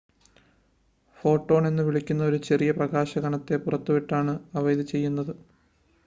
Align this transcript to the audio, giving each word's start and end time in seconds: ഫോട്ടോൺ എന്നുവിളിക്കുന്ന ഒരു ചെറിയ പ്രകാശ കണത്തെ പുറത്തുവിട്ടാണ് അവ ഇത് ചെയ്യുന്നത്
ഫോട്ടോൺ 1.17 1.67
എന്നുവിളിക്കുന്ന 1.67 2.23
ഒരു 2.23 2.37
ചെറിയ 2.47 2.71
പ്രകാശ 2.71 3.19
കണത്തെ 3.19 3.57
പുറത്തുവിട്ടാണ് 3.57 4.33
അവ 4.55 4.71
ഇത് 4.71 4.83
ചെയ്യുന്നത് 4.85 5.33